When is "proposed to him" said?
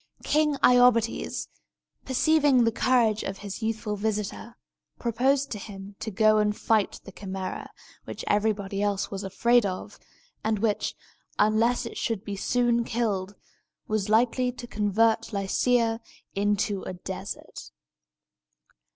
4.97-5.95